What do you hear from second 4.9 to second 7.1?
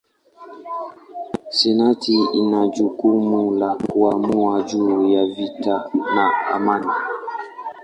ya vita na amani.